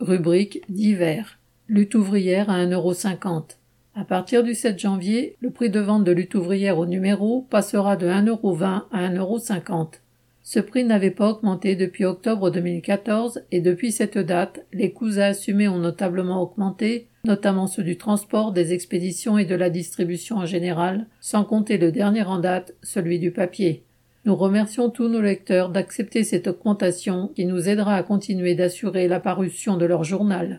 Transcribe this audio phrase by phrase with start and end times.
[0.00, 1.38] Rubrique divers.
[1.68, 3.56] Lutte ouvrière à 1,50€.
[3.94, 7.96] À partir du 7 janvier, le prix de vente de lutte ouvrière au numéro passera
[7.96, 10.00] de 1,20€ à 1,50€.
[10.42, 15.24] Ce prix n'avait pas augmenté depuis octobre 2014 et depuis cette date, les coûts à
[15.24, 20.46] assumer ont notablement augmenté, notamment ceux du transport, des expéditions et de la distribution en
[20.46, 23.84] général, sans compter le dernier en date, celui du papier.
[24.26, 29.18] Nous remercions tous nos lecteurs d'accepter cette augmentation qui nous aidera à continuer d'assurer la
[29.18, 30.48] parution de leur journal.